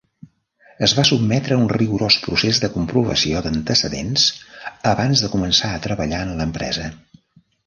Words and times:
Es 0.85 0.93
va 0.99 1.03
sotmetre 1.09 1.57
a 1.57 1.61
un 1.65 1.67
rigorós 1.73 2.17
procés 2.23 2.61
de 2.63 2.69
comprovació 2.77 3.43
d'antecedents 3.49 4.25
abans 4.95 5.25
de 5.27 5.31
començar 5.37 5.71
a 5.75 5.85
treballar 5.89 6.23
en 6.31 6.35
l'empresa. 6.43 6.91